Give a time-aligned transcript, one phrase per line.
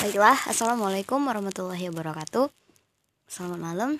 [0.00, 2.48] Baiklah, Assalamualaikum warahmatullahi wabarakatuh.
[3.28, 3.90] Selamat malam.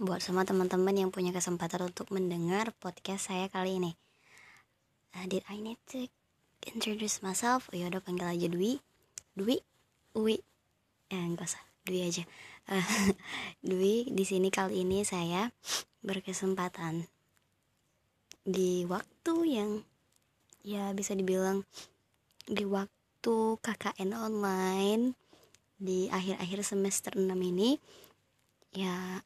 [0.00, 3.92] Buat semua teman-teman yang punya kesempatan untuk mendengar podcast saya kali ini.
[5.12, 6.08] Uh, Did I need to
[6.64, 7.68] introduce myself?
[7.68, 8.80] Oh, yaudah panggil aja Dwi.
[9.36, 9.60] Dwi,
[10.16, 10.40] Uwi
[11.12, 12.24] Eh enggak usah, Dwi aja.
[12.72, 12.80] Uh,
[13.76, 15.52] Dwi, di sini kali ini saya
[16.00, 17.04] berkesempatan
[18.40, 19.84] Di waktu yang
[20.64, 21.68] ya bisa dibilang
[22.48, 22.93] di waktu
[23.24, 25.16] waktu KKN online
[25.80, 27.80] di akhir-akhir semester 6 ini
[28.76, 29.24] ya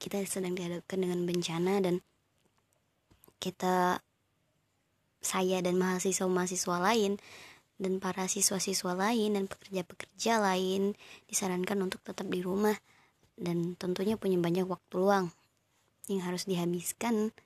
[0.00, 2.00] kita sedang dihadapkan dengan bencana dan
[3.36, 4.00] kita
[5.20, 7.20] saya dan mahasiswa-mahasiswa lain
[7.76, 10.96] dan para siswa-siswa lain dan pekerja-pekerja lain
[11.28, 12.80] disarankan untuk tetap di rumah
[13.36, 15.28] dan tentunya punya banyak waktu luang
[16.08, 17.36] yang harus dihabiskan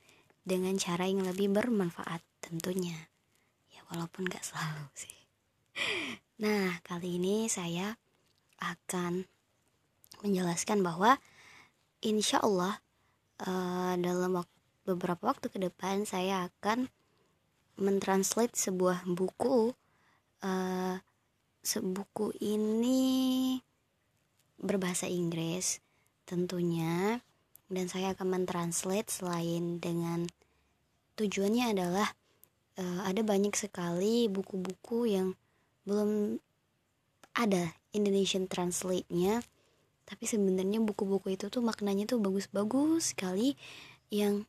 [0.46, 3.10] dengan cara yang lebih bermanfaat tentunya.
[3.74, 5.19] Ya walaupun gak selalu sih
[6.40, 8.00] Nah, kali ini saya
[8.60, 9.28] akan
[10.24, 11.20] menjelaskan bahwa
[12.00, 12.80] insya Allah
[13.44, 14.48] uh, dalam wak
[14.88, 16.88] beberapa waktu ke depan saya akan
[17.76, 19.76] mentranslate sebuah buku.
[20.40, 20.96] Uh,
[21.60, 23.60] sebuku ini
[24.56, 25.84] berbahasa Inggris
[26.24, 27.20] tentunya
[27.68, 30.24] dan saya akan mentranslate selain dengan
[31.20, 32.08] tujuannya adalah
[32.80, 35.36] uh, ada banyak sekali buku-buku yang
[35.84, 36.40] belum
[37.36, 39.42] ada Indonesian translate-nya.
[40.06, 43.54] Tapi sebenarnya buku-buku itu tuh maknanya tuh bagus-bagus sekali
[44.10, 44.42] yang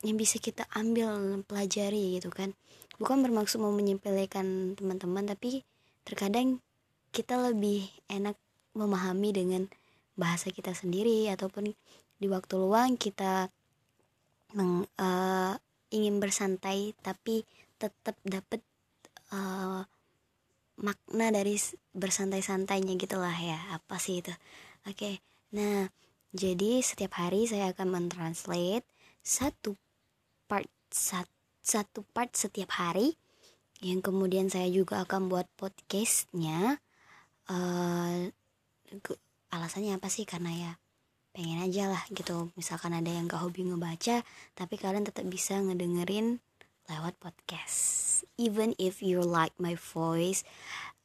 [0.00, 2.54] yang bisa kita ambil pelajari gitu kan.
[2.96, 5.66] Bukan bermaksud mau menyepelekan teman-teman tapi
[6.06, 6.62] terkadang
[7.10, 8.38] kita lebih enak
[8.72, 9.62] memahami dengan
[10.14, 11.74] bahasa kita sendiri ataupun
[12.20, 13.50] di waktu luang kita
[14.54, 15.54] meng, uh,
[15.90, 17.42] ingin bersantai tapi
[17.80, 18.60] tetap dapat
[19.34, 19.82] uh,
[20.80, 21.60] makna dari
[21.92, 24.32] bersantai-santainya gitulah ya apa sih itu.
[24.88, 25.90] Oke nah
[26.30, 28.86] jadi setiap hari saya akan mentranslate
[29.20, 29.74] satu
[30.46, 31.26] part sat,
[31.58, 33.18] satu part setiap hari.
[33.80, 36.78] Yang kemudian saya juga akan buat podcastnya
[37.48, 38.28] uh,
[39.50, 40.28] alasannya apa sih?
[40.28, 40.72] Karena ya
[41.34, 42.54] pengen aja lah gitu.
[42.54, 44.22] Misalkan ada yang gak hobi ngebaca
[44.54, 46.38] tapi kalian tetap bisa ngedengerin
[46.90, 48.22] lewat podcast.
[48.34, 50.42] Even if you like my voice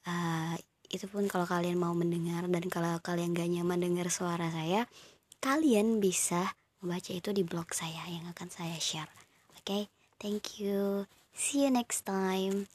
[0.09, 0.57] uh,
[0.90, 4.90] itu pun kalau kalian mau mendengar dan kalau kalian gak nyaman dengar suara saya
[5.41, 9.09] kalian bisa membaca itu di blog saya yang akan saya share.
[9.57, 9.66] Oke?
[9.66, 9.84] Okay?
[10.18, 11.06] thank you.
[11.35, 12.66] See you next time